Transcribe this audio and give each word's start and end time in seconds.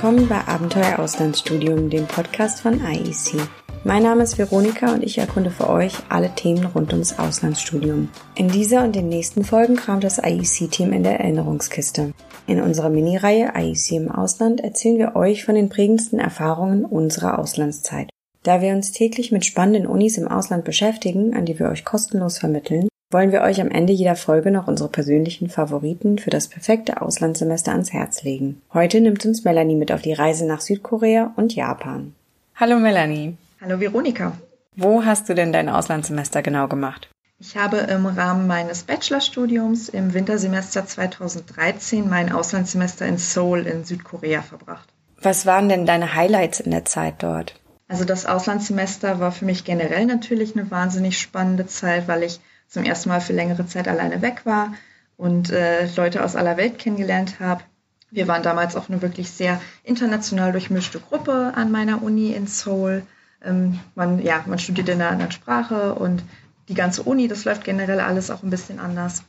willkommen 0.00 0.28
bei 0.28 0.46
Abenteuer 0.46 1.00
Auslandsstudium, 1.00 1.90
dem 1.90 2.06
Podcast 2.06 2.60
von 2.60 2.74
IEC. 2.74 3.42
Mein 3.82 4.04
Name 4.04 4.22
ist 4.22 4.38
Veronika 4.38 4.94
und 4.94 5.02
ich 5.02 5.18
erkunde 5.18 5.50
für 5.50 5.68
euch 5.68 5.92
alle 6.08 6.32
Themen 6.36 6.66
rund 6.66 6.92
ums 6.92 7.18
Auslandsstudium. 7.18 8.08
In 8.36 8.46
dieser 8.46 8.84
und 8.84 8.94
den 8.94 9.08
nächsten 9.08 9.42
Folgen 9.42 9.74
kramt 9.74 10.04
das 10.04 10.18
IEC-Team 10.18 10.92
in 10.92 11.02
der 11.02 11.18
Erinnerungskiste. 11.18 12.12
In 12.46 12.62
unserer 12.62 12.90
Mini-Reihe 12.90 13.54
IEC 13.56 13.90
im 13.90 14.08
Ausland 14.12 14.60
erzählen 14.60 14.98
wir 14.98 15.16
euch 15.16 15.44
von 15.44 15.56
den 15.56 15.68
prägendsten 15.68 16.20
Erfahrungen 16.20 16.84
unserer 16.84 17.40
Auslandszeit. 17.40 18.08
Da 18.44 18.62
wir 18.62 18.74
uns 18.74 18.92
täglich 18.92 19.32
mit 19.32 19.44
spannenden 19.44 19.88
Unis 19.88 20.16
im 20.16 20.28
Ausland 20.28 20.62
beschäftigen, 20.62 21.34
an 21.34 21.44
die 21.44 21.58
wir 21.58 21.70
euch 21.70 21.84
kostenlos 21.84 22.38
vermitteln, 22.38 22.87
wollen 23.10 23.32
wir 23.32 23.40
euch 23.40 23.60
am 23.60 23.70
Ende 23.70 23.92
jeder 23.92 24.16
Folge 24.16 24.50
noch 24.50 24.68
unsere 24.68 24.90
persönlichen 24.90 25.48
Favoriten 25.48 26.18
für 26.18 26.28
das 26.28 26.48
perfekte 26.48 27.00
Auslandssemester 27.00 27.72
ans 27.72 27.92
Herz 27.92 28.22
legen. 28.22 28.60
Heute 28.74 29.00
nimmt 29.00 29.24
uns 29.24 29.44
Melanie 29.44 29.76
mit 29.76 29.92
auf 29.92 30.02
die 30.02 30.12
Reise 30.12 30.46
nach 30.46 30.60
Südkorea 30.60 31.32
und 31.36 31.54
Japan. 31.54 32.14
Hallo 32.54 32.78
Melanie. 32.78 33.36
Hallo 33.62 33.80
Veronika. 33.80 34.32
Wo 34.76 35.04
hast 35.04 35.28
du 35.28 35.34
denn 35.34 35.52
dein 35.52 35.70
Auslandssemester 35.70 36.42
genau 36.42 36.68
gemacht? 36.68 37.08
Ich 37.40 37.56
habe 37.56 37.78
im 37.78 38.04
Rahmen 38.04 38.46
meines 38.46 38.82
Bachelorstudiums 38.82 39.88
im 39.88 40.12
Wintersemester 40.12 40.84
2013 40.84 42.08
mein 42.08 42.30
Auslandssemester 42.32 43.06
in 43.06 43.16
Seoul 43.16 43.66
in 43.66 43.84
Südkorea 43.84 44.42
verbracht. 44.42 44.88
Was 45.22 45.46
waren 45.46 45.68
denn 45.68 45.86
deine 45.86 46.14
Highlights 46.14 46.60
in 46.60 46.72
der 46.72 46.84
Zeit 46.84 47.22
dort? 47.22 47.54
Also 47.88 48.04
das 48.04 48.26
Auslandssemester 48.26 49.18
war 49.18 49.32
für 49.32 49.46
mich 49.46 49.64
generell 49.64 50.04
natürlich 50.04 50.54
eine 50.54 50.70
wahnsinnig 50.70 51.18
spannende 51.18 51.66
Zeit, 51.66 52.06
weil 52.06 52.22
ich 52.22 52.40
zum 52.68 52.84
ersten 52.84 53.08
Mal 53.08 53.20
für 53.20 53.32
längere 53.32 53.66
Zeit 53.66 53.88
alleine 53.88 54.22
weg 54.22 54.42
war 54.44 54.72
und 55.16 55.50
äh, 55.50 55.86
Leute 55.96 56.24
aus 56.24 56.36
aller 56.36 56.56
Welt 56.56 56.78
kennengelernt 56.78 57.40
habe. 57.40 57.62
Wir 58.10 58.28
waren 58.28 58.42
damals 58.42 58.76
auch 58.76 58.88
eine 58.88 59.02
wirklich 59.02 59.30
sehr 59.30 59.60
international 59.84 60.52
durchmischte 60.52 61.00
Gruppe 61.00 61.52
an 61.54 61.70
meiner 61.70 62.02
Uni 62.02 62.32
in 62.32 62.46
Seoul. 62.46 63.02
Ähm, 63.44 63.80
man, 63.94 64.22
ja, 64.22 64.42
man 64.46 64.58
studiert 64.58 64.88
in 64.88 65.00
einer 65.00 65.10
anderen 65.10 65.32
Sprache 65.32 65.94
und 65.94 66.22
die 66.68 66.74
ganze 66.74 67.02
Uni, 67.02 67.28
das 67.28 67.44
läuft 67.44 67.64
generell 67.64 68.00
alles 68.00 68.30
auch 68.30 68.42
ein 68.42 68.50
bisschen 68.50 68.78
anders. 68.78 69.24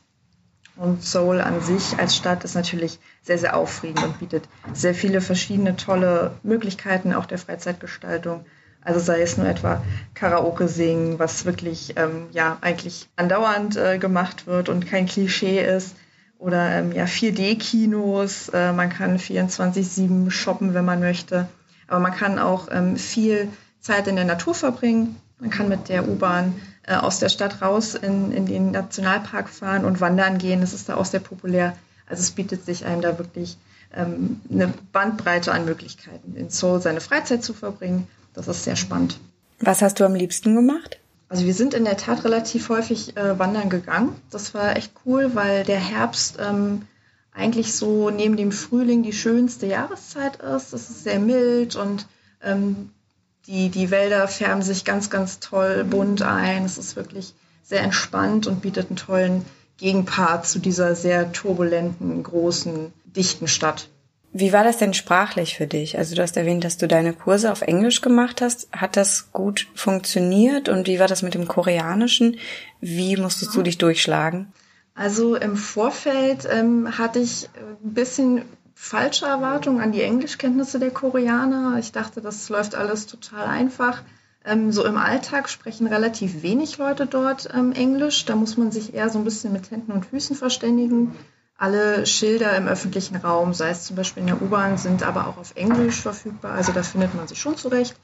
Und 0.76 1.02
Seoul 1.02 1.40
an 1.40 1.60
sich 1.60 1.98
als 1.98 2.16
Stadt 2.16 2.44
ist 2.44 2.54
natürlich 2.54 2.98
sehr, 3.22 3.36
sehr 3.36 3.56
aufregend 3.56 4.02
und 4.02 4.18
bietet 4.18 4.48
sehr 4.72 4.94
viele 4.94 5.20
verschiedene 5.20 5.76
tolle 5.76 6.32
Möglichkeiten 6.42 7.12
auch 7.12 7.26
der 7.26 7.38
Freizeitgestaltung. 7.38 8.46
Also 8.82 8.98
sei 8.98 9.20
es 9.20 9.36
nur 9.36 9.46
etwa 9.46 9.82
Karaoke 10.14 10.68
singen, 10.68 11.18
was 11.18 11.44
wirklich 11.44 11.94
ähm, 11.96 12.28
ja 12.32 12.58
eigentlich 12.60 13.08
andauernd 13.16 13.76
äh, 13.76 13.98
gemacht 13.98 14.46
wird 14.46 14.68
und 14.68 14.86
kein 14.86 15.06
Klischee 15.06 15.62
ist. 15.62 15.94
Oder 16.38 16.70
ähm, 16.78 16.92
ja 16.92 17.04
4D-Kinos, 17.04 18.48
äh, 18.48 18.72
man 18.72 18.88
kann 18.88 19.18
24-7 19.18 20.30
shoppen, 20.30 20.72
wenn 20.72 20.86
man 20.86 21.00
möchte. 21.00 21.46
Aber 21.86 22.00
man 22.00 22.12
kann 22.12 22.38
auch 22.38 22.68
ähm, 22.70 22.96
viel 22.96 23.48
Zeit 23.80 24.06
in 24.06 24.16
der 24.16 24.24
Natur 24.24 24.54
verbringen. 24.54 25.16
Man 25.38 25.50
kann 25.50 25.68
mit 25.68 25.88
der 25.90 26.08
U-Bahn 26.08 26.54
äh, 26.86 26.94
aus 26.94 27.18
der 27.18 27.28
Stadt 27.28 27.60
raus 27.60 27.94
in, 27.94 28.32
in 28.32 28.46
den 28.46 28.70
Nationalpark 28.70 29.50
fahren 29.50 29.84
und 29.84 30.00
wandern 30.00 30.38
gehen. 30.38 30.62
Das 30.62 30.72
ist 30.72 30.88
da 30.88 30.96
auch 30.96 31.04
sehr 31.04 31.20
populär. 31.20 31.76
Also 32.06 32.22
es 32.22 32.30
bietet 32.30 32.64
sich 32.64 32.86
einem 32.86 33.02
da 33.02 33.18
wirklich 33.18 33.58
ähm, 33.94 34.40
eine 34.50 34.72
Bandbreite 34.92 35.52
an 35.52 35.66
Möglichkeiten, 35.66 36.34
in 36.36 36.48
Seoul 36.48 36.80
seine 36.80 37.00
Freizeit 37.00 37.44
zu 37.44 37.52
verbringen. 37.52 38.08
Das 38.34 38.48
ist 38.48 38.64
sehr 38.64 38.76
spannend. 38.76 39.18
Was 39.60 39.82
hast 39.82 40.00
du 40.00 40.04
am 40.04 40.14
liebsten 40.14 40.54
gemacht? 40.54 40.98
Also 41.28 41.46
wir 41.46 41.54
sind 41.54 41.74
in 41.74 41.84
der 41.84 41.96
Tat 41.96 42.24
relativ 42.24 42.68
häufig 42.70 43.16
äh, 43.16 43.38
wandern 43.38 43.70
gegangen. 43.70 44.16
Das 44.30 44.52
war 44.54 44.76
echt 44.76 44.92
cool, 45.06 45.34
weil 45.34 45.64
der 45.64 45.78
Herbst 45.78 46.38
ähm, 46.40 46.82
eigentlich 47.32 47.74
so 47.74 48.10
neben 48.10 48.36
dem 48.36 48.52
Frühling 48.52 49.02
die 49.02 49.12
schönste 49.12 49.66
Jahreszeit 49.66 50.36
ist. 50.36 50.72
Es 50.72 50.90
ist 50.90 51.04
sehr 51.04 51.20
mild 51.20 51.76
und 51.76 52.06
ähm, 52.42 52.90
die, 53.46 53.68
die 53.68 53.90
Wälder 53.90 54.26
färben 54.28 54.62
sich 54.62 54.84
ganz, 54.84 55.10
ganz 55.10 55.40
toll 55.40 55.84
bunt 55.84 56.22
ein. 56.22 56.64
Es 56.64 56.78
ist 56.78 56.96
wirklich 56.96 57.34
sehr 57.62 57.82
entspannt 57.82 58.46
und 58.46 58.62
bietet 58.62 58.88
einen 58.88 58.96
tollen 58.96 59.44
Gegenpart 59.78 60.46
zu 60.46 60.58
dieser 60.58 60.94
sehr 60.94 61.32
turbulenten, 61.32 62.22
großen, 62.22 62.92
dichten 63.04 63.48
Stadt. 63.48 63.88
Wie 64.32 64.52
war 64.52 64.62
das 64.62 64.76
denn 64.76 64.94
sprachlich 64.94 65.56
für 65.56 65.66
dich? 65.66 65.98
Also 65.98 66.14
du 66.14 66.22
hast 66.22 66.36
erwähnt, 66.36 66.62
dass 66.62 66.78
du 66.78 66.86
deine 66.86 67.12
Kurse 67.12 67.50
auf 67.50 67.62
Englisch 67.62 68.00
gemacht 68.00 68.40
hast. 68.40 68.68
Hat 68.72 68.96
das 68.96 69.32
gut 69.32 69.66
funktioniert? 69.74 70.68
Und 70.68 70.86
wie 70.86 71.00
war 71.00 71.08
das 71.08 71.22
mit 71.22 71.34
dem 71.34 71.48
Koreanischen? 71.48 72.36
Wie 72.80 73.16
musstest 73.16 73.54
du 73.56 73.62
dich 73.62 73.78
durchschlagen? 73.78 74.52
Also 74.94 75.34
im 75.34 75.56
Vorfeld 75.56 76.46
ähm, 76.48 76.96
hatte 76.96 77.18
ich 77.18 77.48
ein 77.56 77.94
bisschen 77.94 78.42
falsche 78.74 79.26
Erwartungen 79.26 79.80
an 79.80 79.92
die 79.92 80.02
Englischkenntnisse 80.02 80.78
der 80.78 80.90
Koreaner. 80.90 81.78
Ich 81.78 81.90
dachte, 81.90 82.20
das 82.20 82.48
läuft 82.48 82.76
alles 82.76 83.06
total 83.06 83.46
einfach. 83.46 84.02
Ähm, 84.44 84.70
so 84.72 84.84
im 84.86 84.96
Alltag 84.96 85.48
sprechen 85.48 85.86
relativ 85.86 86.42
wenig 86.42 86.78
Leute 86.78 87.06
dort 87.06 87.48
ähm, 87.52 87.72
Englisch. 87.72 88.24
Da 88.26 88.36
muss 88.36 88.56
man 88.56 88.70
sich 88.70 88.94
eher 88.94 89.10
so 89.10 89.18
ein 89.18 89.24
bisschen 89.24 89.52
mit 89.52 89.70
Händen 89.70 89.92
und 89.92 90.06
Füßen 90.06 90.36
verständigen. 90.36 91.16
Alle 91.60 92.06
Schilder 92.06 92.56
im 92.56 92.66
öffentlichen 92.66 93.16
Raum, 93.16 93.54
sei 93.54 93.70
es 93.70 93.84
zum 93.84 93.94
Beispiel 93.94 94.22
in 94.22 94.26
der 94.26 94.42
U-Bahn, 94.42 94.78
sind 94.78 95.04
aber 95.04 95.28
auch 95.28 95.36
auf 95.36 95.52
Englisch 95.54 96.00
verfügbar. 96.00 96.52
Also 96.52 96.72
da 96.72 96.82
findet 96.82 97.14
man 97.14 97.28
sich 97.28 97.40
schon 97.40 97.56
zurecht. 97.56 97.94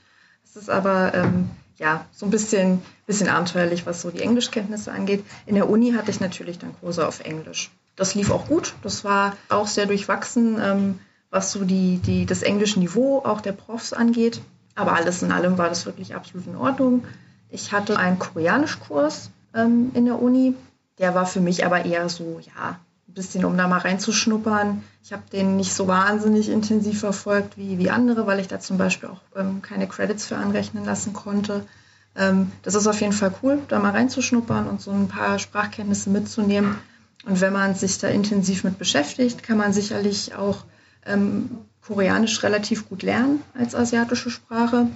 Es 0.44 0.56
ist 0.56 0.70
aber 0.70 1.12
ähm, 1.14 1.50
ja 1.76 2.04
so 2.12 2.26
ein 2.26 2.30
bisschen, 2.30 2.82
bisschen 3.06 3.28
abenteuerlich, 3.28 3.86
was 3.86 4.02
so 4.02 4.10
die 4.10 4.20
Englischkenntnisse 4.20 4.92
angeht. 4.92 5.24
In 5.46 5.56
der 5.56 5.68
Uni 5.68 5.92
hatte 5.92 6.10
ich 6.10 6.20
natürlich 6.20 6.58
dann 6.58 6.78
Kurse 6.80 7.08
auf 7.08 7.20
Englisch 7.20 7.70
das 7.96 8.14
lief 8.14 8.30
auch 8.30 8.46
gut. 8.46 8.74
Das 8.82 9.04
war 9.04 9.36
auch 9.48 9.66
sehr 9.66 9.86
durchwachsen, 9.86 10.58
ähm, 10.62 11.00
was 11.30 11.50
so 11.50 11.64
die, 11.64 11.98
die, 11.98 12.26
das 12.26 12.42
englische 12.42 12.78
Niveau 12.78 13.22
auch 13.24 13.40
der 13.40 13.52
Profs 13.52 13.92
angeht. 13.92 14.40
Aber 14.74 14.92
alles 14.92 15.22
in 15.22 15.32
allem 15.32 15.58
war 15.58 15.70
das 15.70 15.86
wirklich 15.86 16.14
absolut 16.14 16.46
in 16.46 16.56
Ordnung. 16.56 17.04
Ich 17.50 17.72
hatte 17.72 17.98
einen 17.98 18.18
Koreanischkurs 18.18 19.30
ähm, 19.54 19.90
in 19.94 20.04
der 20.04 20.20
Uni. 20.20 20.54
Der 20.98 21.14
war 21.14 21.26
für 21.26 21.40
mich 21.40 21.64
aber 21.64 21.84
eher 21.84 22.08
so, 22.08 22.40
ja, 22.40 22.78
bisschen, 23.16 23.44
um 23.44 23.56
da 23.56 23.66
mal 23.66 23.78
reinzuschnuppern. 23.78 24.84
Ich 25.03 25.12
habe 25.12 25.22
den 25.32 25.56
nicht 25.56 25.75
so 25.75 25.88
wahnsinnig 25.88 26.49
intensiv 26.49 27.00
verfolgt 27.00 27.56
wie, 27.56 27.78
wie 27.78 27.91
andere, 27.91 28.27
weil 28.27 28.38
ich 28.38 28.47
da 28.47 28.60
zum 28.60 28.78
Beispiel 28.78 29.09
auch 29.09 29.21
ähm, 29.34 29.62
keine 29.62 29.88
Credits 29.88 30.27
für 30.27 30.37
anrechnen 30.37 30.84
lassen 30.84 31.12
konnte. 31.15 31.66
Ähm, 32.15 32.53
das 32.62 32.75
ist 32.75 32.87
auf 32.87 33.00
jeden 33.00 33.15
Fall 33.15 33.34
cool, 33.43 33.59
da 33.69 33.81
mal 33.81 33.91
reinzuschnuppern 33.91 34.69
und 34.69 34.81
so 34.81 34.93
ein 34.93 35.09
paar 35.09 35.38
Sprachkenntnisse 35.38 36.10
mitzunehmen. 36.10 36.78
Und 37.25 37.41
wenn 37.41 37.53
man 37.53 37.75
sich 37.75 37.99
da 37.99 38.09
intensiv 38.09 38.62
mit 38.62 38.78
beschäftigt, 38.78 39.43
kann 39.43 39.59
man 39.59 39.72
sicherlich 39.72 40.34
auch 40.34 40.65
ähm, 41.04 41.50
Koreanisch 41.84 42.43
relativ 42.43 42.88
gut 42.88 43.03
lernen 43.03 43.43
als 43.59 43.75
asiatische 43.75 44.31
Sprache. 44.31 44.88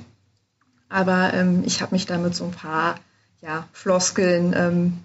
Aber 0.89 1.33
ähm, 1.33 1.63
ich 1.65 1.81
habe 1.81 1.95
mich 1.95 2.05
da 2.05 2.19
mit 2.19 2.35
so 2.35 2.45
ein 2.45 2.51
paar 2.51 2.97
ja, 3.41 3.67
Floskeln 3.73 4.53
ähm, 4.55 4.99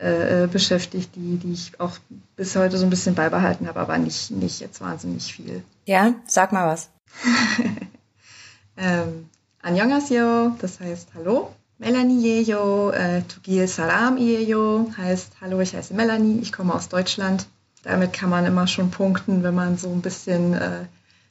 äh, 0.00 0.48
beschäftigt, 0.50 1.14
die, 1.14 1.36
die 1.36 1.52
ich 1.52 1.78
auch 1.78 1.98
bis 2.36 2.56
heute 2.56 2.78
so 2.78 2.86
ein 2.86 2.90
bisschen 2.90 3.14
beibehalten 3.14 3.68
habe, 3.68 3.80
aber 3.80 3.98
nicht, 3.98 4.30
nicht 4.30 4.60
jetzt 4.60 4.80
wahnsinnig 4.80 5.32
viel. 5.32 5.62
Ja, 5.84 6.14
sag 6.26 6.52
mal 6.52 6.66
was. 6.66 6.88
ähm, 8.76 9.28
Annyeonghaseyo, 9.62 10.56
das 10.60 10.80
heißt 10.80 11.10
Hallo. 11.14 11.52
Melanie 11.78 12.20
Jejo, 12.20 12.90
äh, 12.90 13.22
Tugil 13.22 13.66
Salam 13.66 14.16
Jejo 14.16 14.90
heißt 14.96 15.32
Hallo, 15.40 15.60
ich 15.60 15.74
heiße 15.74 15.94
Melanie, 15.94 16.40
ich 16.40 16.52
komme 16.52 16.74
aus 16.74 16.88
Deutschland. 16.88 17.46
Damit 17.82 18.12
kann 18.12 18.30
man 18.30 18.44
immer 18.44 18.66
schon 18.66 18.90
punkten, 18.90 19.42
wenn 19.42 19.54
man 19.54 19.78
so 19.78 19.90
ein 19.90 20.02
bisschen 20.02 20.54
äh, 20.54 20.84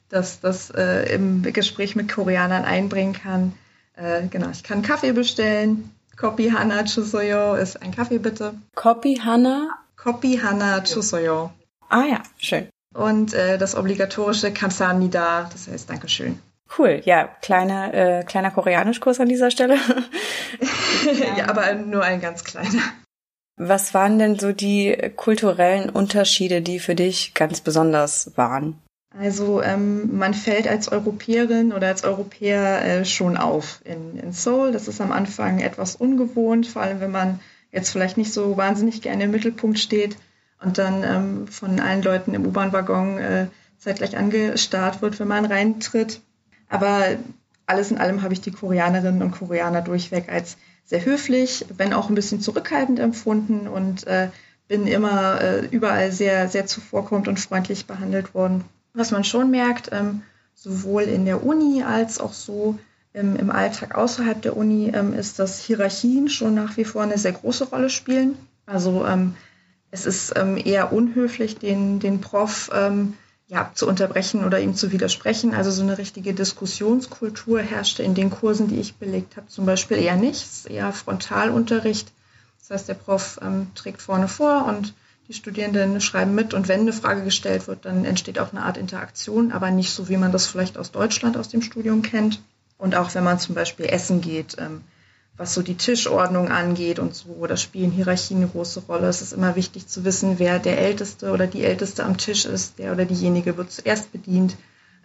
das, 0.08 0.40
das 0.40 0.70
äh, 0.70 1.12
im 1.14 1.42
Gespräch 1.42 1.96
mit 1.96 2.12
Koreanern 2.12 2.64
einbringen 2.64 3.12
kann. 3.12 3.52
Äh, 3.94 4.26
genau, 4.28 4.50
ich 4.50 4.62
kann 4.62 4.82
Kaffee 4.82 5.12
bestellen. 5.12 5.90
Kopi 6.20 6.50
Hana 6.50 6.84
Chusoyo 6.84 7.54
ist 7.54 7.80
ein 7.80 7.92
Kaffee 7.92 8.18
bitte. 8.18 8.52
Kopi 8.74 9.20
Hana? 9.24 9.78
Kopi 9.96 10.36
Hana 10.36 10.82
Chusoyo. 10.82 11.50
Ah 11.88 12.04
ja, 12.04 12.22
schön. 12.36 12.68
Und 12.94 13.32
äh, 13.32 13.56
das 13.56 13.74
obligatorische 13.74 14.52
Kamsanida, 14.52 15.48
das 15.50 15.66
heißt 15.68 15.88
Dankeschön. 15.88 16.38
Cool, 16.76 17.00
ja, 17.06 17.24
kleiner, 17.40 17.94
äh, 17.94 18.24
kleiner 18.24 18.50
Koreanischkurs 18.50 19.18
an 19.18 19.30
dieser 19.30 19.50
Stelle. 19.50 19.76
ja, 21.38 21.48
aber 21.48 21.72
nur 21.72 22.02
ein 22.02 22.20
ganz 22.20 22.44
kleiner. 22.44 22.82
Was 23.56 23.94
waren 23.94 24.18
denn 24.18 24.38
so 24.38 24.52
die 24.52 24.94
kulturellen 25.16 25.88
Unterschiede, 25.88 26.60
die 26.60 26.80
für 26.80 26.94
dich 26.94 27.32
ganz 27.32 27.62
besonders 27.62 28.36
waren? 28.36 28.78
Also 29.18 29.60
ähm, 29.60 30.16
man 30.16 30.34
fällt 30.34 30.68
als 30.68 30.88
Europäerin 30.88 31.72
oder 31.72 31.88
als 31.88 32.04
Europäer 32.04 32.84
äh, 32.84 33.04
schon 33.04 33.36
auf 33.36 33.80
in, 33.84 34.16
in 34.16 34.32
Seoul. 34.32 34.70
Das 34.70 34.86
ist 34.86 35.00
am 35.00 35.10
Anfang 35.10 35.58
etwas 35.58 35.96
ungewohnt, 35.96 36.66
vor 36.66 36.82
allem 36.82 37.00
wenn 37.00 37.10
man 37.10 37.40
jetzt 37.72 37.90
vielleicht 37.90 38.16
nicht 38.16 38.32
so 38.32 38.56
wahnsinnig 38.56 39.02
gerne 39.02 39.24
im 39.24 39.32
Mittelpunkt 39.32 39.78
steht 39.78 40.16
und 40.62 40.78
dann 40.78 41.02
ähm, 41.02 41.48
von 41.48 41.80
allen 41.80 42.02
Leuten 42.02 42.34
im 42.34 42.46
U-Bahn-Waggon 42.46 43.18
äh, 43.18 43.46
zeitgleich 43.78 44.16
angestarrt 44.16 45.02
wird, 45.02 45.18
wenn 45.18 45.28
man 45.28 45.44
reintritt. 45.44 46.20
Aber 46.68 47.02
alles 47.66 47.90
in 47.90 47.98
allem 47.98 48.22
habe 48.22 48.32
ich 48.32 48.40
die 48.40 48.52
Koreanerinnen 48.52 49.22
und 49.22 49.32
Koreaner 49.32 49.82
durchweg 49.82 50.28
als 50.28 50.56
sehr 50.84 51.04
höflich, 51.04 51.66
wenn 51.76 51.92
auch 51.92 52.08
ein 52.08 52.14
bisschen 52.14 52.40
zurückhaltend 52.40 52.98
empfunden 52.98 53.66
und 53.66 54.06
äh, 54.06 54.28
bin 54.68 54.86
immer 54.86 55.40
äh, 55.40 55.66
überall 55.66 56.12
sehr, 56.12 56.48
sehr 56.48 56.66
zuvorkommend 56.66 57.26
und 57.26 57.40
freundlich 57.40 57.86
behandelt 57.86 58.34
worden. 58.34 58.64
Was 58.92 59.10
man 59.10 59.24
schon 59.24 59.50
merkt, 59.50 59.90
ähm, 59.92 60.22
sowohl 60.54 61.02
in 61.02 61.24
der 61.24 61.44
Uni 61.44 61.82
als 61.82 62.20
auch 62.20 62.32
so 62.32 62.78
im, 63.12 63.36
im 63.36 63.50
Alltag 63.50 63.94
außerhalb 63.94 64.40
der 64.40 64.56
Uni 64.56 64.90
ähm, 64.94 65.14
ist, 65.14 65.38
dass 65.38 65.60
Hierarchien 65.60 66.28
schon 66.28 66.54
nach 66.54 66.76
wie 66.76 66.84
vor 66.84 67.02
eine 67.02 67.18
sehr 67.18 67.32
große 67.32 67.64
Rolle 67.64 67.90
spielen. 67.90 68.36
Also 68.66 69.06
ähm, 69.06 69.34
es 69.90 70.06
ist 70.06 70.34
ähm, 70.36 70.56
eher 70.56 70.92
unhöflich, 70.92 71.58
den, 71.58 71.98
den 71.98 72.20
Prof 72.20 72.70
ähm, 72.72 73.14
ja, 73.48 73.72
zu 73.74 73.88
unterbrechen 73.88 74.44
oder 74.44 74.60
ihm 74.60 74.76
zu 74.76 74.92
widersprechen. 74.92 75.54
Also 75.54 75.72
so 75.72 75.82
eine 75.82 75.98
richtige 75.98 76.34
Diskussionskultur 76.34 77.60
herrschte 77.60 78.04
in 78.04 78.14
den 78.14 78.30
Kursen, 78.30 78.68
die 78.68 78.78
ich 78.78 78.94
belegt 78.94 79.36
habe, 79.36 79.48
zum 79.48 79.66
Beispiel 79.66 79.98
eher 79.98 80.16
nicht. 80.16 80.42
Es 80.44 80.58
ist 80.58 80.70
eher 80.70 80.92
Frontalunterricht. 80.92 82.12
Das 82.60 82.70
heißt, 82.70 82.88
der 82.88 82.94
Prof 82.94 83.40
ähm, 83.42 83.66
trägt 83.74 84.02
vorne 84.02 84.28
vor 84.28 84.66
und 84.66 84.94
die 85.30 85.36
Studierenden 85.36 86.00
schreiben 86.00 86.34
mit 86.34 86.54
und 86.54 86.66
wenn 86.66 86.80
eine 86.80 86.92
Frage 86.92 87.22
gestellt 87.22 87.68
wird, 87.68 87.84
dann 87.84 88.04
entsteht 88.04 88.40
auch 88.40 88.50
eine 88.50 88.62
Art 88.62 88.76
Interaktion, 88.76 89.52
aber 89.52 89.70
nicht 89.70 89.92
so, 89.92 90.08
wie 90.08 90.16
man 90.16 90.32
das 90.32 90.48
vielleicht 90.48 90.76
aus 90.76 90.90
Deutschland 90.90 91.36
aus 91.36 91.48
dem 91.48 91.62
Studium 91.62 92.02
kennt. 92.02 92.42
Und 92.78 92.96
auch 92.96 93.14
wenn 93.14 93.22
man 93.22 93.38
zum 93.38 93.54
Beispiel 93.54 93.86
essen 93.86 94.22
geht, 94.22 94.56
ähm, 94.58 94.80
was 95.36 95.54
so 95.54 95.62
die 95.62 95.76
Tischordnung 95.76 96.48
angeht 96.48 96.98
und 96.98 97.14
so, 97.14 97.46
da 97.46 97.56
spielen 97.56 97.92
Hierarchien 97.92 98.40
eine 98.40 98.48
große 98.48 98.80
Rolle. 98.88 99.06
Es 99.06 99.22
ist 99.22 99.32
immer 99.32 99.54
wichtig 99.54 99.86
zu 99.86 100.04
wissen, 100.04 100.40
wer 100.40 100.58
der 100.58 100.78
Älteste 100.78 101.30
oder 101.30 101.46
die 101.46 101.62
Älteste 101.62 102.02
am 102.04 102.16
Tisch 102.16 102.44
ist. 102.44 102.80
Der 102.80 102.90
oder 102.90 103.04
diejenige 103.04 103.56
wird 103.56 103.70
zuerst 103.70 104.10
bedient. 104.10 104.56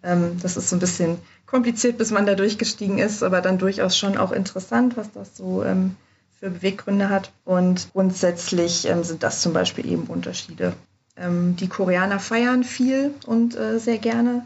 Ähm, 0.01 0.39
das 0.42 0.57
ist 0.57 0.71
so 0.71 0.75
ein 0.75 0.80
bisschen 0.80 1.19
kompliziert, 1.45 2.00
bis 2.00 2.10
man 2.10 2.25
da 2.25 2.33
durchgestiegen 2.33 2.98
ist, 2.98 3.21
aber 3.21 3.42
dann 3.42 3.60
durchaus 3.60 3.95
schon 3.95 4.18
auch 4.18 4.31
interessant, 4.31 4.98
was 4.98 5.12
das 5.12 5.38
so 5.38 5.63
ähm, 5.63 5.95
für 6.40 6.50
Beweggründe 6.50 7.10
hat. 7.10 7.32
Und 7.44 7.90
grundsätzlich 7.94 8.88
ähm, 8.88 9.04
sind 9.04 9.24
das 9.24 9.42
zum 9.42 9.54
Beispiel 9.54 9.86
eben 9.86 10.04
Unterschiede. 10.04 10.74
Ähm, 11.18 11.56
die 11.56 11.68
Koreaner 11.68 12.20
feiern 12.20 12.64
viel 12.64 13.14
und 13.26 13.56
äh, 13.56 13.80
sehr 13.80 13.98
gerne. 13.98 14.46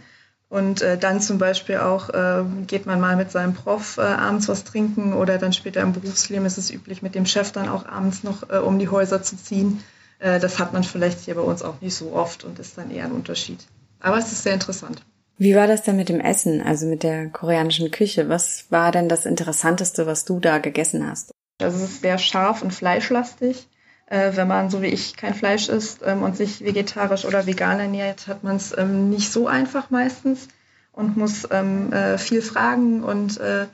Und 0.49 0.81
äh, 0.81 0.97
dann 0.97 1.21
zum 1.21 1.37
Beispiel 1.37 1.77
auch 1.77 2.09
äh, 2.09 2.43
geht 2.65 2.87
man 2.87 2.99
mal 2.99 3.15
mit 3.15 3.31
seinem 3.31 3.53
Prof 3.53 3.97
äh, 3.97 4.01
abends 4.01 4.47
was 4.49 4.63
trinken 4.63 5.13
oder 5.13 5.37
dann 5.37 5.53
später 5.53 5.81
im 5.81 5.93
Berufsleben 5.93 6.45
ist 6.45 6.57
es 6.57 6.71
üblich, 6.71 7.03
mit 7.03 7.13
dem 7.13 7.27
Chef 7.27 7.51
dann 7.51 7.69
auch 7.69 7.85
abends 7.85 8.23
noch 8.23 8.49
äh, 8.49 8.57
um 8.57 8.79
die 8.79 8.89
Häuser 8.89 9.21
zu 9.21 9.37
ziehen. 9.37 9.83
Äh, 10.17 10.39
das 10.39 10.57
hat 10.57 10.73
man 10.73 10.83
vielleicht 10.83 11.19
hier 11.19 11.35
bei 11.35 11.41
uns 11.41 11.61
auch 11.61 11.81
nicht 11.81 11.93
so 11.93 12.13
oft 12.13 12.43
und 12.43 12.57
ist 12.57 12.79
dann 12.79 12.89
eher 12.89 13.05
ein 13.05 13.11
Unterschied. 13.11 13.59
Aber 13.99 14.17
es 14.17 14.31
ist 14.31 14.41
sehr 14.41 14.55
interessant. 14.55 15.03
Wie 15.37 15.55
war 15.55 15.67
das 15.67 15.83
denn 15.83 15.95
mit 15.95 16.09
dem 16.09 16.19
Essen, 16.19 16.61
also 16.61 16.87
mit 16.87 17.03
der 17.03 17.29
koreanischen 17.29 17.91
Küche? 17.91 18.27
Was 18.27 18.65
war 18.69 18.91
denn 18.91 19.07
das 19.07 19.25
Interessanteste, 19.25 20.07
was 20.07 20.25
du 20.25 20.39
da 20.39 20.57
gegessen 20.57 21.09
hast? 21.09 21.31
Also 21.61 21.77
es 21.77 21.91
ist 21.91 22.01
sehr 22.01 22.17
scharf 22.17 22.61
und 22.61 22.73
fleischlastig. 22.73 23.67
Äh, 24.07 24.31
wenn 24.35 24.47
man, 24.47 24.69
so 24.69 24.81
wie 24.81 24.87
ich, 24.87 25.15
kein 25.15 25.35
Fleisch 25.35 25.69
isst 25.69 26.01
ähm, 26.03 26.23
und 26.23 26.35
sich 26.35 26.63
vegetarisch 26.63 27.25
oder 27.25 27.45
vegan 27.45 27.79
ernährt, 27.79 28.27
hat 28.27 28.43
man 28.43 28.55
es 28.55 28.75
ähm, 28.75 29.09
nicht 29.09 29.31
so 29.31 29.47
einfach 29.47 29.91
meistens 29.91 30.47
und 30.91 31.15
muss 31.15 31.47
ähm, 31.51 31.93
äh, 31.93 32.17
viel 32.17 32.41
fragen 32.41 33.03
und 33.03 33.39
äh, 33.39 33.67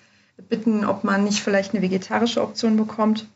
bitten, 0.50 0.86
ob 0.86 1.06
man 1.06 1.24
nicht 1.24 1.42
vielleicht 1.42 1.74
eine 1.74 1.82
vegetarische 1.82 2.42
Option 2.42 2.76
bekommt. 2.76 3.28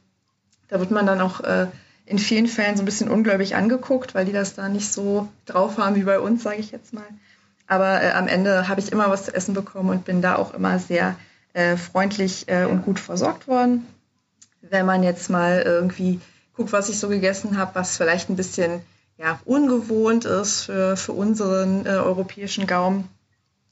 Da 0.68 0.80
wird 0.80 0.92
man 0.92 1.06
dann 1.06 1.22
auch 1.22 1.40
äh, 1.40 1.68
in 2.06 2.20
vielen 2.20 2.48
Fällen 2.48 2.76
so 2.76 2.84
ein 2.84 2.86
bisschen 2.86 3.10
ungläubig 3.10 3.56
angeguckt, 3.56 4.14
weil 4.14 4.26
die 4.26 4.34
das 4.34 4.56
da 4.56 4.68
nicht 4.68 4.92
so 4.92 5.30
drauf 5.46 5.78
haben 5.78 5.96
wie 5.96 6.04
bei 6.04 6.20
uns, 6.20 6.44
sage 6.44 6.58
ich 6.58 6.72
jetzt 6.72 6.94
mal. 6.94 7.08
Aber 7.68 8.04
äh, 8.04 8.12
am 8.12 8.28
Ende 8.28 8.68
habe 8.68 8.82
ich 8.82 8.92
immer 8.92 9.10
was 9.10 9.26
zu 9.26 9.34
essen 9.34 9.54
bekommen 9.54 9.90
und 9.90 10.04
bin 10.04 10.22
da 10.22 10.36
auch 10.36 10.54
immer 10.54 10.80
sehr 10.80 11.16
äh, 11.54 11.78
freundlich 11.78 12.46
und 12.50 12.84
gut 12.84 13.00
versorgt 13.00 13.48
worden. 13.48 13.88
Wenn 14.62 14.86
man 14.86 15.04
jetzt 15.04 15.30
mal 15.30 15.62
irgendwie 15.62 16.20
gucke, 16.54 16.72
was 16.72 16.90
ich 16.90 17.00
so 17.00 17.10
gegessen 17.10 17.58
habe, 17.58 17.76
was 17.76 17.98
vielleicht 17.98 18.30
ein 18.30 18.36
bisschen 18.36 18.82
ja, 19.18 19.40
ungewohnt 19.46 20.26
ist 20.26 20.64
für, 20.64 20.96
für 20.96 21.12
unseren 21.12 21.86
äh, 21.86 21.90
europäischen 21.90 22.68
Gaumen. 22.68 23.10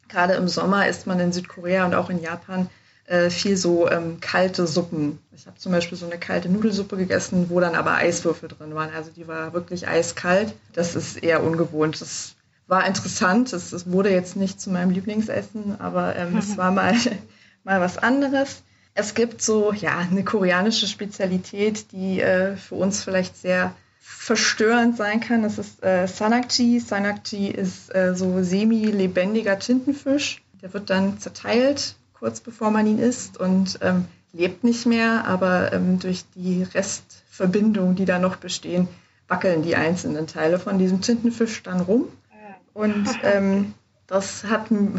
Gerade 0.09 0.33
im 0.33 0.47
Sommer 0.47 0.87
isst 0.87 1.07
man 1.07 1.19
in 1.19 1.33
Südkorea 1.33 1.85
und 1.85 1.95
auch 1.95 2.09
in 2.09 2.21
Japan 2.21 2.69
äh, 3.07 3.29
viel 3.29 3.55
so 3.55 3.89
ähm, 3.89 4.19
kalte 4.19 4.67
Suppen. 4.67 5.19
Ich 5.33 5.47
habe 5.47 5.57
zum 5.57 5.71
Beispiel 5.71 5.97
so 5.97 6.05
eine 6.05 6.17
kalte 6.17 6.49
Nudelsuppe 6.49 6.97
gegessen, 6.97 7.49
wo 7.49 7.59
dann 7.59 7.75
aber 7.75 7.95
Eiswürfel 7.95 8.49
drin 8.49 8.75
waren. 8.75 8.93
Also 8.93 9.11
die 9.11 9.27
war 9.27 9.53
wirklich 9.53 9.87
eiskalt. 9.87 10.53
Das 10.73 10.95
ist 10.95 11.23
eher 11.23 11.43
ungewohnt. 11.43 12.01
Das 12.01 12.35
war 12.67 12.85
interessant. 12.85 13.53
Es, 13.53 13.71
es 13.71 13.89
wurde 13.89 14.11
jetzt 14.11 14.35
nicht 14.35 14.59
zu 14.59 14.69
meinem 14.69 14.91
Lieblingsessen, 14.91 15.79
aber 15.79 16.15
ähm, 16.17 16.37
es 16.37 16.57
war 16.57 16.71
mal, 16.71 16.95
mal 17.63 17.79
was 17.79 17.97
anderes. 17.97 18.63
Es 18.99 19.13
gibt 19.13 19.43
so 19.43 19.73
ja 19.73 19.99
eine 19.99 20.23
koreanische 20.23 20.87
Spezialität, 20.87 21.91
die 21.91 22.19
äh, 22.19 22.57
für 22.57 22.73
uns 22.73 23.03
vielleicht 23.03 23.37
sehr 23.37 23.75
verstörend 23.99 24.97
sein 24.97 25.19
kann. 25.19 25.43
Das 25.43 25.59
ist 25.59 25.83
äh, 25.83 26.07
Sanakji. 26.07 26.79
Sanakji 26.79 27.49
ist 27.49 27.93
äh, 27.93 28.15
so 28.15 28.41
semi-lebendiger 28.41 29.59
Tintenfisch. 29.59 30.41
Der 30.63 30.73
wird 30.73 30.89
dann 30.89 31.19
zerteilt, 31.19 31.95
kurz 32.15 32.39
bevor 32.39 32.71
man 32.71 32.87
ihn 32.87 32.97
isst 32.97 33.37
und 33.37 33.77
ähm, 33.83 34.05
lebt 34.33 34.63
nicht 34.63 34.87
mehr, 34.87 35.25
aber 35.27 35.73
ähm, 35.73 35.99
durch 35.99 36.25
die 36.33 36.63
Restverbindungen, 36.63 37.95
die 37.95 38.05
da 38.05 38.17
noch 38.17 38.37
bestehen, 38.37 38.87
wackeln 39.27 39.61
die 39.61 39.75
einzelnen 39.75 40.25
Teile 40.25 40.57
von 40.57 40.79
diesem 40.79 41.01
Tintenfisch 41.01 41.61
dann 41.61 41.81
rum. 41.81 42.07
Und 42.73 43.07
ähm, 43.21 43.75
das 44.07 44.43
habe 44.45 44.93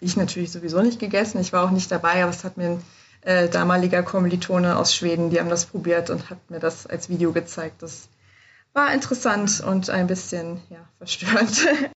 ich 0.00 0.16
natürlich 0.16 0.52
sowieso 0.52 0.80
nicht 0.80 0.98
gegessen. 0.98 1.38
Ich 1.38 1.52
war 1.52 1.64
auch 1.64 1.70
nicht 1.70 1.92
dabei, 1.92 2.22
aber 2.22 2.30
es 2.30 2.44
hat 2.44 2.56
mir 2.56 2.70
ein 2.70 2.82
äh, 3.22 3.48
damaliger 3.48 4.02
Kommilitone 4.02 4.76
aus 4.76 4.94
Schweden, 4.94 5.30
die 5.30 5.40
haben 5.40 5.48
das 5.48 5.66
probiert 5.66 6.10
und 6.10 6.30
hat 6.30 6.38
mir 6.50 6.60
das 6.60 6.86
als 6.86 7.08
Video 7.08 7.32
gezeigt. 7.32 7.82
Das 7.82 8.08
war 8.72 8.92
interessant 8.92 9.60
und 9.60 9.90
ein 9.90 10.06
bisschen 10.06 10.60
ja, 10.70 10.78
verstörend. 10.98 11.66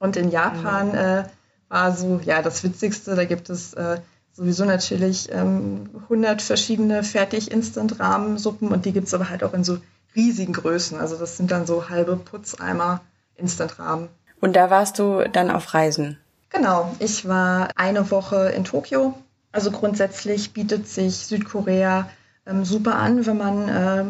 Und 0.00 0.16
in 0.16 0.30
Japan 0.30 0.94
äh, 0.94 1.24
war 1.68 1.92
so, 1.92 2.20
ja, 2.22 2.40
das 2.40 2.62
Witzigste, 2.62 3.16
da 3.16 3.24
gibt 3.24 3.50
es 3.50 3.74
äh, 3.74 4.00
sowieso 4.32 4.64
natürlich 4.64 5.28
ähm, 5.32 5.90
100 6.04 6.40
verschiedene 6.40 7.02
Fertig-Instant-Rahmensuppen 7.02 8.68
und 8.68 8.84
die 8.84 8.92
gibt 8.92 9.08
es 9.08 9.14
aber 9.14 9.28
halt 9.28 9.42
auch 9.42 9.54
in 9.54 9.64
so 9.64 9.78
riesigen 10.14 10.52
Größen. 10.52 11.00
Also 11.00 11.16
das 11.16 11.36
sind 11.36 11.50
dann 11.50 11.66
so 11.66 11.88
halbe 11.88 12.16
Putzeimer 12.16 13.00
Instant-Rahmen. 13.34 14.08
Und 14.40 14.54
da 14.54 14.70
warst 14.70 15.00
du 15.00 15.24
dann 15.32 15.50
auf 15.50 15.74
Reisen? 15.74 16.16
Genau, 16.50 16.94
ich 17.00 17.26
war 17.26 17.70
eine 17.74 18.10
Woche 18.12 18.50
in 18.50 18.64
Tokio 18.64 19.14
also 19.52 19.70
grundsätzlich 19.70 20.52
bietet 20.52 20.88
sich 20.88 21.16
Südkorea 21.16 22.08
ähm, 22.46 22.64
super 22.64 22.96
an, 22.96 23.26
wenn 23.26 23.36
man 23.36 23.68
äh, 23.68 24.04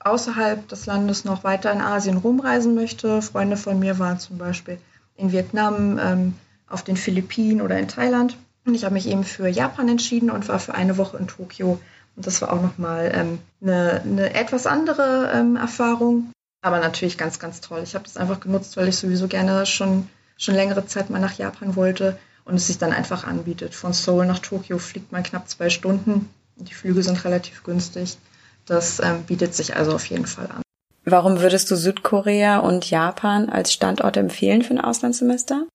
außerhalb 0.00 0.66
des 0.68 0.86
Landes 0.86 1.24
noch 1.24 1.44
weiter 1.44 1.72
in 1.72 1.80
Asien 1.80 2.16
rumreisen 2.16 2.74
möchte. 2.74 3.20
Freunde 3.22 3.56
von 3.56 3.78
mir 3.78 3.98
waren 3.98 4.18
zum 4.18 4.38
Beispiel 4.38 4.78
in 5.16 5.32
Vietnam, 5.32 5.98
ähm, 5.98 6.34
auf 6.68 6.82
den 6.82 6.96
Philippinen 6.96 7.60
oder 7.60 7.78
in 7.78 7.88
Thailand. 7.88 8.36
Und 8.64 8.74
ich 8.74 8.84
habe 8.84 8.94
mich 8.94 9.08
eben 9.08 9.24
für 9.24 9.48
Japan 9.48 9.88
entschieden 9.88 10.30
und 10.30 10.48
war 10.48 10.58
für 10.58 10.74
eine 10.74 10.96
Woche 10.96 11.16
in 11.16 11.26
Tokio. 11.26 11.80
Und 12.16 12.26
das 12.26 12.40
war 12.40 12.52
auch 12.52 12.62
nochmal 12.62 13.10
ähm, 13.14 13.38
eine, 13.62 14.34
etwas 14.34 14.66
andere 14.66 15.30
ähm, 15.34 15.56
Erfahrung, 15.56 16.32
aber 16.62 16.78
natürlich 16.78 17.18
ganz, 17.18 17.38
ganz 17.38 17.60
toll. 17.60 17.80
Ich 17.82 17.94
habe 17.94 18.04
das 18.04 18.16
einfach 18.16 18.40
genutzt, 18.40 18.76
weil 18.76 18.88
ich 18.88 18.96
sowieso 18.96 19.28
gerne 19.28 19.66
schon, 19.66 20.08
schon 20.36 20.54
längere 20.54 20.86
Zeit 20.86 21.10
mal 21.10 21.20
nach 21.20 21.34
Japan 21.34 21.76
wollte 21.76 22.18
und 22.50 22.56
es 22.56 22.66
sich 22.66 22.78
dann 22.78 22.92
einfach 22.92 23.24
anbietet. 23.24 23.74
Von 23.74 23.92
Seoul 23.92 24.26
nach 24.26 24.40
Tokio 24.40 24.78
fliegt 24.78 25.12
man 25.12 25.22
knapp 25.22 25.48
zwei 25.48 25.70
Stunden. 25.70 26.28
Die 26.56 26.74
Flüge 26.74 27.02
sind 27.02 27.24
relativ 27.24 27.62
günstig. 27.62 28.18
Das 28.66 29.00
ähm, 29.00 29.22
bietet 29.24 29.54
sich 29.54 29.76
also 29.76 29.94
auf 29.94 30.06
jeden 30.06 30.26
Fall 30.26 30.46
an. 30.46 30.62
Warum 31.04 31.40
würdest 31.40 31.70
du 31.70 31.76
Südkorea 31.76 32.58
und 32.58 32.88
Japan 32.90 33.48
als 33.48 33.72
Standort 33.72 34.16
empfehlen 34.16 34.62
für 34.62 34.74
ein 34.74 34.80
Auslandssemester? 34.80 35.66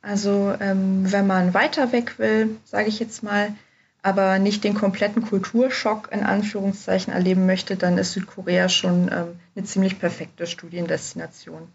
Also 0.00 0.54
ähm, 0.58 1.10
wenn 1.12 1.26
man 1.26 1.54
weiter 1.54 1.92
weg 1.92 2.18
will, 2.18 2.56
sage 2.64 2.88
ich 2.88 2.98
jetzt 2.98 3.22
mal, 3.22 3.54
aber 4.02 4.40
nicht 4.40 4.64
den 4.64 4.74
kompletten 4.74 5.22
Kulturschock 5.22 6.10
in 6.10 6.24
Anführungszeichen 6.24 7.12
erleben 7.12 7.46
möchte, 7.46 7.76
dann 7.76 7.98
ist 7.98 8.12
Südkorea 8.12 8.68
schon 8.68 9.08
ähm, 9.12 9.38
eine 9.54 9.64
ziemlich 9.64 10.00
perfekte 10.00 10.48
Studiendestination. 10.48 11.68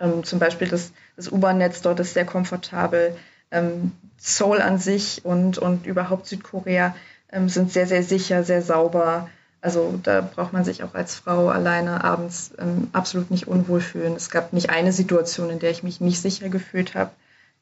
Ähm, 0.00 0.24
zum 0.24 0.38
Beispiel 0.38 0.68
das, 0.68 0.92
das 1.16 1.30
U-Bahn-Netz 1.30 1.82
dort 1.82 2.00
ist 2.00 2.14
sehr 2.14 2.24
komfortabel 2.24 3.14
ähm, 3.50 3.92
Seoul 4.18 4.60
an 4.60 4.78
sich 4.78 5.24
und, 5.24 5.58
und 5.58 5.86
überhaupt 5.86 6.26
Südkorea 6.26 6.94
ähm, 7.30 7.48
sind 7.48 7.72
sehr, 7.72 7.86
sehr 7.86 8.02
sicher, 8.02 8.44
sehr 8.44 8.62
sauber. 8.62 9.28
Also 9.60 9.98
da 10.02 10.20
braucht 10.20 10.52
man 10.52 10.64
sich 10.64 10.82
auch 10.84 10.94
als 10.94 11.16
Frau 11.16 11.48
alleine 11.48 12.04
abends 12.04 12.52
ähm, 12.58 12.88
absolut 12.92 13.30
nicht 13.30 13.48
unwohl 13.48 13.80
fühlen. 13.80 14.14
Es 14.14 14.30
gab 14.30 14.52
nicht 14.52 14.70
eine 14.70 14.92
Situation, 14.92 15.50
in 15.50 15.58
der 15.58 15.70
ich 15.70 15.82
mich 15.82 16.00
nicht 16.00 16.20
sicher 16.20 16.48
gefühlt 16.48 16.94
habe. 16.94 17.10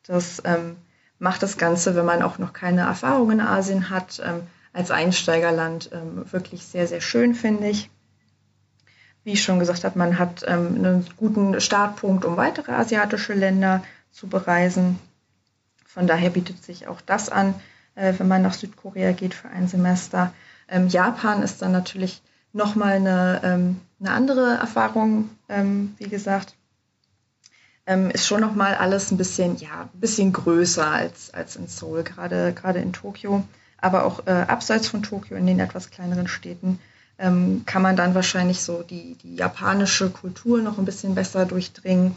Das 0.07 0.43
ähm, 0.45 0.77
macht 1.19 1.43
das 1.43 1.57
Ganze, 1.57 1.97
wenn 1.97 2.05
man 2.05 2.23
auch 2.23 2.39
noch 2.39 2.53
keine 2.53 2.83
Erfahrung 2.83 3.31
in 3.31 3.41
Asien 3.41 3.91
hat, 3.91 4.21
ähm, 4.25 4.43
als 4.73 4.91
Einsteigerland 4.91 5.91
ähm, 5.93 6.31
wirklich 6.31 6.65
sehr, 6.65 6.87
sehr 6.87 7.01
schön, 7.01 7.35
finde 7.35 7.69
ich. 7.69 7.91
Wie 9.23 9.33
ich 9.33 9.43
schon 9.43 9.59
gesagt 9.59 9.85
habe, 9.85 9.99
man 9.99 10.19
hat 10.19 10.45
ähm, 10.47 10.75
einen 10.75 11.07
guten 11.17 11.61
Startpunkt, 11.61 12.25
um 12.25 12.37
weitere 12.37 12.73
asiatische 12.73 13.33
Länder 13.33 13.83
zu 14.13 14.27
bereisen. 14.27 14.99
Von 15.95 16.09
daher 16.09 16.31
bietet 16.31 16.65
sich 16.65 16.89
auch 16.89 17.01
das 17.01 17.29
an, 17.29 17.55
äh, 17.95 18.15
wenn 18.19 18.27
man 18.27 18.43
nach 18.43 18.55
Südkorea 18.55 19.13
geht 19.13 19.33
für 19.33 19.49
ein 19.49 19.69
Semester. 19.69 20.33
Ähm, 20.69 20.89
Japan 20.89 21.41
ist 21.45 21.63
dann 21.63 21.71
natürlich 21.71 22.21
nochmal 22.53 22.95
eine, 22.95 23.41
ähm, 23.45 23.81
eine 24.01 24.11
andere 24.11 24.55
Erfahrung, 24.55 25.31
ähm, 25.49 25.95
wie 25.99 26.09
gesagt. 26.09 26.57
ist 27.87 28.27
schon 28.27 28.41
nochmal 28.41 28.75
alles 28.75 29.13
ein 29.13 29.19
bisschen, 29.19 29.57
ja, 29.59 29.83
ein 29.83 30.01
bisschen 30.01 30.33
größer 30.33 30.87
als, 30.87 31.33
als 31.33 31.55
in 31.55 31.69
Seoul, 31.69 32.03
gerade, 32.03 32.53
gerade 32.53 32.81
in 32.81 32.93
Tokio. 32.93 33.45
Aber 33.79 34.05
auch 34.05 34.27
äh, 34.27 34.31
abseits 34.33 34.89
von 34.89 35.03
Tokio, 35.03 35.37
in 35.37 35.47
den 35.47 35.61
etwas 35.61 35.91
kleineren 35.91 36.27
Städten, 36.27 36.81
kann 37.17 37.83
man 37.83 37.95
dann 37.95 38.17
wahrscheinlich 38.17 38.61
so 38.61 38.83
die, 38.83 39.15
die 39.23 39.37
japanische 39.37 40.11
Kultur 40.11 40.61
noch 40.61 40.79
ein 40.79 40.85
bisschen 40.85 41.15
besser 41.15 41.47
durchdringen. 41.47 42.17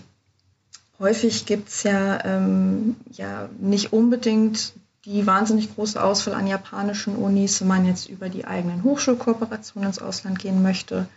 Häufig 1.00 1.46
gibt 1.46 1.70
es 1.70 1.84
ja, 1.84 2.24
ähm, 2.25 2.96
ja 3.12 3.50
nicht 3.60 3.94
unbedingt 3.94 4.74
die 5.06 5.25
wahnsinnig 5.25 5.74
große 5.75 6.01
Auswahl 6.01 6.34
an 6.34 6.48
japanischen 6.48 7.16
Unis, 7.16 7.62
wenn 7.62 7.68
man 7.68 7.86
jetzt 7.86 8.10
über 8.10 8.30
die 8.30 8.46
eigenen 8.46 8.84
Hochschulkooperationen 8.84 9.89
ins 9.89 10.00
Ausland 10.00 10.39
gehen 10.39 10.62
möchte. 10.63 11.08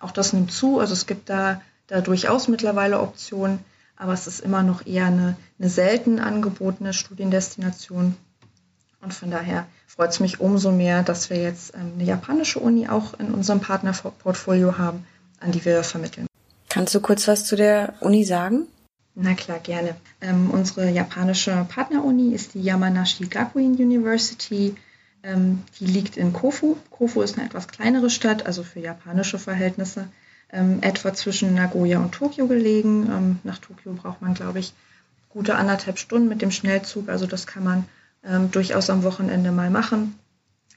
Auch 0.00 0.10
das 0.10 0.32
nimmt 0.32 0.52
zu. 0.52 0.80
Also 0.80 0.92
es 0.92 1.06
gibt 1.06 1.30
da, 1.30 1.62
da 1.86 2.00
durchaus 2.00 2.48
mittlerweile 2.48 3.00
Optionen 3.00 3.60
aber 3.98 4.12
es 4.12 4.26
ist 4.26 4.40
immer 4.40 4.62
noch 4.62 4.86
eher 4.86 5.06
eine, 5.06 5.36
eine 5.58 5.68
selten 5.68 6.20
angebotene 6.20 6.92
Studiendestination. 6.92 8.16
Und 9.00 9.14
von 9.14 9.30
daher 9.30 9.66
freut 9.86 10.10
es 10.10 10.20
mich 10.20 10.40
umso 10.40 10.70
mehr, 10.70 11.02
dass 11.02 11.30
wir 11.30 11.38
jetzt 11.38 11.74
ähm, 11.74 11.92
eine 11.94 12.04
japanische 12.04 12.60
Uni 12.60 12.88
auch 12.88 13.18
in 13.18 13.32
unserem 13.32 13.60
Partnerportfolio 13.60 14.78
haben, 14.78 15.04
an 15.40 15.52
die 15.52 15.64
wir 15.64 15.82
vermitteln. 15.82 16.26
Kannst 16.68 16.94
du 16.94 17.00
kurz 17.00 17.26
was 17.26 17.44
zu 17.44 17.56
der 17.56 17.94
Uni 18.00 18.24
sagen? 18.24 18.66
Na 19.20 19.34
klar, 19.34 19.58
gerne. 19.58 19.96
Ähm, 20.20 20.48
unsere 20.50 20.88
japanische 20.90 21.66
Partneruni 21.68 22.32
ist 22.32 22.54
die 22.54 22.62
Yamanashi 22.62 23.26
Gakuin 23.26 23.72
University. 23.72 24.76
Ähm, 25.24 25.64
die 25.80 25.86
liegt 25.86 26.16
in 26.16 26.32
Kofu. 26.32 26.76
Kofu 26.90 27.22
ist 27.22 27.36
eine 27.36 27.46
etwas 27.46 27.66
kleinere 27.66 28.10
Stadt, 28.10 28.46
also 28.46 28.62
für 28.62 28.78
japanische 28.78 29.40
Verhältnisse 29.40 30.06
ähm, 30.52 30.78
etwa 30.82 31.12
zwischen 31.12 31.52
Nagoya 31.54 31.98
und 31.98 32.12
Tokio 32.12 32.46
gelegen. 32.46 33.08
Ähm, 33.10 33.38
nach 33.42 33.58
Tokio 33.58 33.92
braucht 33.94 34.22
man, 34.22 34.34
glaube 34.34 34.60
ich, 34.60 34.72
gute 35.30 35.56
anderthalb 35.56 35.98
Stunden 35.98 36.28
mit 36.28 36.40
dem 36.40 36.52
Schnellzug. 36.52 37.08
Also 37.08 37.26
das 37.26 37.48
kann 37.48 37.64
man 37.64 37.86
ähm, 38.24 38.52
durchaus 38.52 38.88
am 38.88 39.02
Wochenende 39.02 39.50
mal 39.50 39.68
machen. 39.68 40.16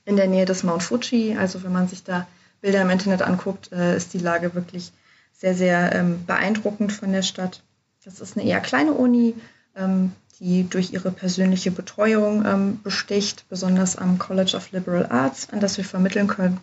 In 0.03 0.15
der 0.15 0.27
Nähe 0.27 0.45
des 0.45 0.63
Mount 0.63 0.81
Fuji, 0.81 1.37
also 1.37 1.61
wenn 1.61 1.73
man 1.73 1.87
sich 1.87 2.03
da 2.03 2.25
Bilder 2.61 2.81
im 2.81 2.89
Internet 2.89 3.21
anguckt, 3.21 3.71
äh, 3.71 3.95
ist 3.95 4.15
die 4.15 4.19
Lage 4.19 4.55
wirklich 4.55 4.91
sehr, 5.31 5.53
sehr 5.53 5.93
ähm, 5.93 6.25
beeindruckend 6.25 6.91
von 6.91 7.11
der 7.11 7.21
Stadt. 7.21 7.61
Das 8.03 8.19
ist 8.19 8.35
eine 8.35 8.47
eher 8.47 8.61
kleine 8.61 8.93
Uni, 8.93 9.35
ähm, 9.75 10.13
die 10.39 10.67
durch 10.67 10.91
ihre 10.91 11.11
persönliche 11.11 11.69
Betreuung 11.69 12.43
ähm, 12.45 12.79
besticht, 12.81 13.45
besonders 13.47 13.95
am 13.95 14.17
College 14.17 14.57
of 14.57 14.71
Liberal 14.71 15.05
Arts, 15.05 15.49
an 15.51 15.59
das 15.59 15.77
wir 15.77 15.85
vermitteln 15.85 16.25
können. 16.25 16.59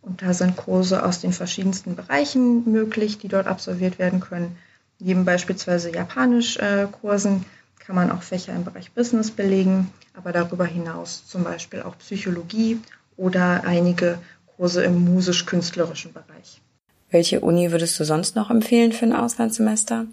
Und 0.00 0.22
da 0.22 0.32
sind 0.32 0.56
Kurse 0.56 1.04
aus 1.04 1.20
den 1.20 1.32
verschiedensten 1.32 1.96
Bereichen 1.96 2.70
möglich, 2.70 3.18
die 3.18 3.26
dort 3.26 3.48
absolviert 3.48 3.98
werden 3.98 4.20
können. 4.20 4.56
Neben 5.00 5.24
beispielsweise 5.24 5.92
Japanisch-Kursen 5.92 7.36
äh, 7.38 7.84
kann 7.84 7.96
man 7.96 8.12
auch 8.12 8.22
Fächer 8.22 8.54
im 8.54 8.62
Bereich 8.62 8.92
Business 8.92 9.32
belegen, 9.32 9.90
aber 10.14 10.30
darüber 10.30 10.64
hinaus 10.64 11.26
zum 11.26 11.42
Beispiel 11.42 11.82
auch 11.82 11.98
Psychologie 11.98 12.78
oder 13.16 13.64
einige 13.64 14.18
Kurse 14.56 14.84
im 14.84 15.04
musisch-künstlerischen 15.04 16.12
Bereich. 16.12 16.62
Welche 17.10 17.40
Uni 17.40 17.72
würdest 17.72 17.98
du 17.98 18.04
sonst 18.04 18.36
noch 18.36 18.50
empfehlen 18.50 18.92
für 18.92 19.06
ein 19.06 19.12
Auslandssemester? 19.12 20.06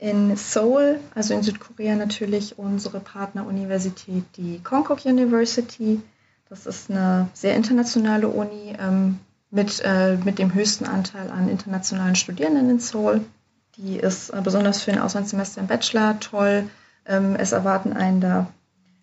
In 0.00 0.34
Seoul, 0.34 0.98
also 1.14 1.34
in 1.34 1.42
Südkorea 1.42 1.94
natürlich 1.94 2.58
unsere 2.58 3.00
Partneruniversität, 3.00 4.24
die 4.38 4.58
Konkuk 4.60 5.04
University. 5.04 6.00
Das 6.48 6.64
ist 6.64 6.90
eine 6.90 7.28
sehr 7.34 7.54
internationale 7.54 8.28
Uni, 8.28 8.74
ähm, 8.80 9.18
mit, 9.50 9.82
äh, 9.84 10.16
mit 10.24 10.38
dem 10.38 10.54
höchsten 10.54 10.86
Anteil 10.86 11.30
an 11.30 11.50
internationalen 11.50 12.16
Studierenden 12.16 12.70
in 12.70 12.80
Seoul. 12.80 13.20
Die 13.76 13.98
ist 13.98 14.30
äh, 14.30 14.40
besonders 14.42 14.82
für 14.82 14.90
ein 14.90 15.00
Auslandssemester 15.00 15.60
im 15.60 15.66
Bachelor 15.66 16.18
toll. 16.18 16.70
Ähm, 17.04 17.36
es 17.36 17.52
erwarten 17.52 17.92
einen 17.92 18.22
da 18.22 18.46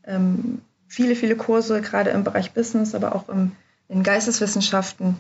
ähm, 0.03 0.63
viele, 0.87 1.15
viele 1.15 1.35
Kurse, 1.35 1.81
gerade 1.81 2.09
im 2.09 2.23
Bereich 2.23 2.53
Business, 2.53 2.95
aber 2.95 3.13
auch 3.13 3.29
im, 3.29 3.51
in 3.87 4.01
Geisteswissenschaften 4.01 5.17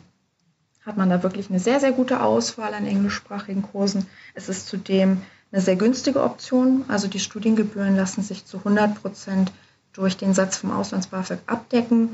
hat 0.83 0.97
man 0.97 1.09
da 1.11 1.21
wirklich 1.21 1.51
eine 1.51 1.59
sehr, 1.59 1.79
sehr 1.79 1.91
gute 1.91 2.23
Auswahl 2.23 2.73
an 2.73 2.87
englischsprachigen 2.87 3.61
Kursen. 3.61 4.07
Es 4.33 4.49
ist 4.49 4.67
zudem 4.67 5.21
eine 5.51 5.61
sehr 5.61 5.75
günstige 5.75 6.23
Option. 6.23 6.85
Also 6.87 7.07
die 7.07 7.19
Studiengebühren 7.19 7.95
lassen 7.95 8.23
sich 8.23 8.45
zu 8.45 8.57
100 8.57 9.01
Prozent 9.01 9.51
durch 9.93 10.17
den 10.17 10.33
Satz 10.33 10.57
vom 10.57 10.71
Auslands-BAföG 10.71 11.39
abdecken 11.47 12.09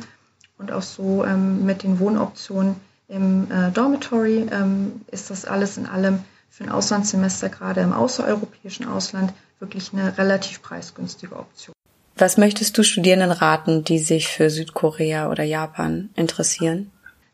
und 0.58 0.72
auch 0.72 0.82
so 0.82 1.26
ähm, 1.26 1.66
mit 1.66 1.84
den 1.84 2.00
Wohnoptionen 2.00 2.76
im 3.08 3.52
äh, 3.52 3.72
Dormitory 3.72 4.48
ähm, 4.52 5.02
ist 5.12 5.30
das 5.30 5.46
alles 5.46 5.78
in 5.78 5.86
allem 5.86 6.20
für 6.50 6.64
ein 6.64 6.70
Auslandssemester, 6.70 7.50
gerade 7.50 7.82
im 7.82 7.94
außereuropäischen 7.94 8.88
Ausland, 8.88 9.34
wirklich 9.60 9.92
eine 9.92 10.18
relativ 10.18 10.62
preisgünstige 10.62 11.36
Option. 11.36 11.74
Was 12.16 12.38
möchtest 12.38 12.78
du 12.78 12.84
Studierenden 12.84 13.32
raten, 13.32 13.84
die 13.84 13.98
sich 13.98 14.28
für 14.28 14.50
Südkorea 14.50 15.30
oder 15.30 15.44
Japan 15.44 16.10
interessieren? 16.16 16.92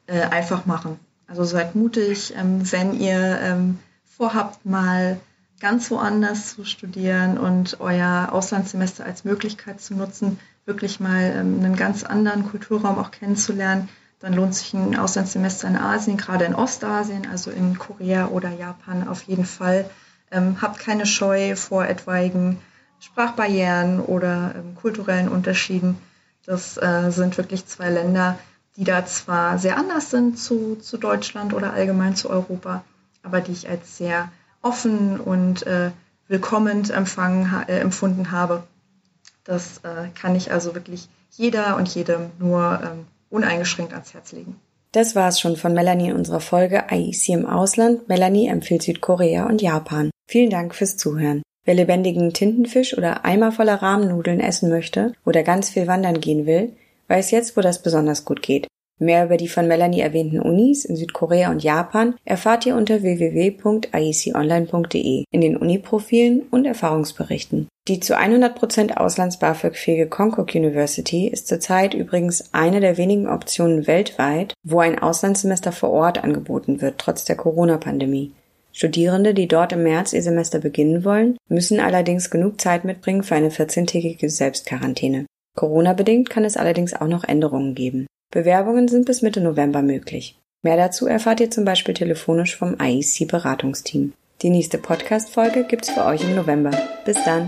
Äh, 0.08 0.22
einfach 0.22 0.66
machen. 0.66 1.00
Also 1.28 1.44
seid 1.44 1.76
mutig, 1.76 2.34
ähm, 2.36 2.72
wenn 2.72 3.00
ihr 3.00 3.40
ähm, 3.42 3.80
vorhabt, 4.06 4.66
mal 4.66 5.20
ganz 5.60 5.92
woanders 5.92 6.56
zu 6.56 6.64
studieren 6.64 7.38
und 7.38 7.80
euer 7.80 8.30
Auslandssemester 8.32 9.06
als 9.06 9.26
Möglichkeit 9.26 9.82
zu 9.82 9.94
nutzen, 9.94 10.40
wirklich 10.66 11.00
mal 11.00 11.34
ähm, 11.36 11.60
einen 11.60 11.76
ganz 11.76 12.04
anderen 12.04 12.48
Kulturraum 12.48 12.98
auch 12.98 13.12
kennenzulernen, 13.12 13.90
dann 14.20 14.34
lohnt 14.34 14.54
sich 14.54 14.74
ein 14.74 14.98
Auslandssemester 14.98 15.68
in 15.68 15.78
Asien, 15.78 16.18
gerade 16.18 16.46
in 16.46 16.56
Ostasien, 16.56 17.28
also 17.30 17.52
in 17.52 17.78
Korea 17.78 18.28
oder 18.28 18.50
Japan 18.50 19.08
auf 19.08 19.24
jeden 19.24 19.46
Fall. 19.46 19.90
Ähm, 20.32 20.62
habt 20.62 20.80
keine 20.80 21.06
Scheu 21.06 21.56
vor 21.56 21.86
etwaigen 21.86 22.60
Sprachbarrieren 23.00 24.02
oder 24.02 24.54
ähm, 24.56 24.76
kulturellen 24.76 25.30
Unterschieden. 25.30 25.98
Das 26.46 26.78
äh, 26.78 27.12
sind 27.12 27.38
wirklich 27.38 27.66
zwei 27.66 27.90
Länder, 27.90 28.38
die 28.76 28.84
da 28.84 29.06
zwar 29.06 29.58
sehr 29.58 29.78
anders 29.78 30.12
sind 30.12 30.38
zu, 30.38 30.76
zu 30.76 30.98
Deutschland 30.98 31.54
oder 31.54 31.74
allgemein 31.74 32.16
zu 32.16 32.30
Europa, 32.30 32.84
aber 33.24 33.42
die 33.42 33.54
ich 33.54 33.70
als 33.70 33.98
sehr 33.98 34.30
offen 34.62 35.20
und 35.20 35.66
äh, 35.66 35.92
willkommend 36.28 36.90
empfangen, 36.90 37.52
äh, 37.68 37.80
empfunden 37.80 38.32
habe. 38.32 38.64
Das 39.44 39.80
äh, 39.80 40.10
kann 40.20 40.36
ich 40.36 40.52
also 40.52 40.76
wirklich 40.76 41.10
jeder 41.32 41.76
und 41.78 41.88
jedem 41.94 42.32
nur 42.40 42.80
ähm, 42.84 43.06
uneingeschränkt 43.30 43.94
ans 43.94 44.14
Herz 44.14 44.32
legen. 44.32 44.60
Das 44.92 45.16
war's 45.16 45.40
schon 45.40 45.56
von 45.56 45.74
Melanie 45.74 46.10
in 46.10 46.16
unserer 46.16 46.40
Folge 46.40 46.86
IEC 46.90 47.30
im 47.30 47.46
Ausland. 47.46 48.10
Melanie 48.10 48.48
empfiehlt 48.48 48.82
Südkorea 48.82 49.46
und 49.46 49.62
Japan. 49.62 50.10
Vielen 50.28 50.50
Dank 50.50 50.74
fürs 50.74 50.98
Zuhören. 50.98 51.44
Wer 51.64 51.76
lebendigen 51.76 52.34
Tintenfisch 52.34 52.98
oder 52.98 53.26
Eimer 53.26 53.52
voller 53.52 53.82
Rahmennudeln 53.82 54.40
essen 54.40 54.70
möchte 54.70 55.14
oder 55.26 55.44
ganz 55.44 55.70
viel 55.70 55.86
wandern 55.86 56.20
gehen 56.20 56.48
will, 56.48 56.74
weiß 57.08 57.30
jetzt, 57.32 57.56
wo 57.56 57.62
das 57.62 57.84
besonders 57.84 58.26
gut 58.26 58.42
geht. 58.42 58.68
Mehr 59.00 59.26
über 59.26 59.38
die 59.38 59.48
von 59.48 59.66
Melanie 59.66 60.02
erwähnten 60.02 60.42
Unis 60.42 60.84
in 60.84 60.98
Südkorea 60.98 61.50
und 61.50 61.64
Japan 61.64 62.16
erfahrt 62.26 62.66
ihr 62.66 62.76
unter 62.76 63.02
www.ieconline.de 63.02 65.24
in 65.32 65.42
den 65.42 65.56
Uniprofilen 65.56 66.42
und 66.52 66.66
Erfahrungsberichten. 66.66 67.70
Die 67.88 68.02
zu 68.02 68.18
100% 68.18 68.98
Auslands-BAföG-fähige 68.98 70.08
Konkuk 70.08 70.54
University 70.54 71.28
ist 71.28 71.48
zurzeit 71.48 71.94
übrigens 71.94 72.54
eine 72.54 72.82
der 72.82 72.98
wenigen 72.98 73.30
Optionen 73.30 73.88
weltweit, 73.88 74.54
wo 74.64 74.80
ein 74.80 75.00
Auslandssemester 75.00 75.72
vor 75.72 75.92
Ort 75.92 76.22
angeboten 76.24 76.82
wird, 76.82 77.00
trotz 77.00 77.24
der 77.24 77.38
Corona-Pandemie. 77.38 78.34
Studierende, 78.74 79.34
die 79.34 79.48
dort 79.48 79.72
im 79.74 79.82
März 79.84 80.14
ihr 80.14 80.22
Semester 80.22 80.60
beginnen 80.60 81.04
wollen, 81.04 81.38
müssen 81.48 81.80
allerdings 81.80 82.30
genug 82.30 82.62
Zeit 82.62 82.86
mitbringen 82.86 83.24
für 83.24 83.34
eine 83.36 83.50
14-tägige 83.50 84.30
Selbstquarantäne. 84.30 85.26
Corona-bedingt 85.56 86.30
kann 86.30 86.46
es 86.46 86.58
allerdings 86.58 86.94
auch 86.94 87.08
noch 87.08 87.24
Änderungen 87.24 87.74
geben. 87.76 88.06
Bewerbungen 88.32 88.88
sind 88.88 89.06
bis 89.06 89.22
Mitte 89.22 89.42
November 89.42 89.82
möglich. 89.82 90.40
Mehr 90.62 90.78
dazu 90.78 91.08
erfahrt 91.08 91.40
ihr 91.40 91.50
zum 91.50 91.66
Beispiel 91.66 91.94
telefonisch 91.94 92.56
vom 92.56 92.78
IEC 92.80 93.28
Beratungsteam. 93.28 94.14
Die 94.42 94.50
nächste 94.50 94.78
Podcast-Folge 94.78 95.66
gibt's 95.66 95.90
für 95.90 96.06
euch 96.06 96.24
im 96.24 96.36
November. 96.36 96.72
Bis 97.06 97.18
dann! 97.24 97.46